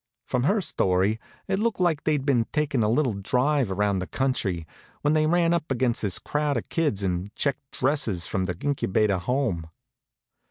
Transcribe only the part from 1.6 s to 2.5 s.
like they'd been